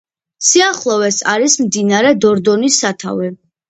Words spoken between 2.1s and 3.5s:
დორდონის სათავე.